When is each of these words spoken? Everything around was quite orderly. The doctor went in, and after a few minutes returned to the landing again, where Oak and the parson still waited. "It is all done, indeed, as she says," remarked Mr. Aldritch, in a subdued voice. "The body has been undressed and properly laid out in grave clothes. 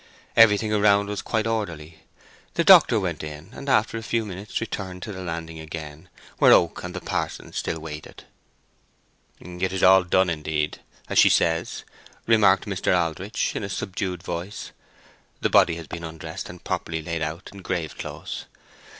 Everything 0.35 0.73
around 0.73 1.09
was 1.09 1.21
quite 1.21 1.45
orderly. 1.45 1.99
The 2.55 2.63
doctor 2.63 2.99
went 2.99 3.21
in, 3.21 3.49
and 3.53 3.69
after 3.69 3.99
a 3.99 4.01
few 4.01 4.25
minutes 4.25 4.59
returned 4.59 5.03
to 5.03 5.13
the 5.13 5.21
landing 5.21 5.59
again, 5.59 6.09
where 6.39 6.51
Oak 6.51 6.83
and 6.83 6.95
the 6.95 7.01
parson 7.01 7.53
still 7.53 7.79
waited. 7.79 8.23
"It 9.39 9.71
is 9.71 9.83
all 9.83 10.03
done, 10.03 10.27
indeed, 10.31 10.79
as 11.07 11.19
she 11.19 11.29
says," 11.29 11.83
remarked 12.25 12.65
Mr. 12.65 12.97
Aldritch, 12.99 13.55
in 13.55 13.63
a 13.63 13.69
subdued 13.69 14.23
voice. 14.23 14.71
"The 15.41 15.51
body 15.51 15.75
has 15.75 15.85
been 15.85 16.03
undressed 16.03 16.49
and 16.49 16.63
properly 16.63 17.03
laid 17.03 17.21
out 17.21 17.51
in 17.53 17.61
grave 17.61 17.95
clothes. 17.95 18.45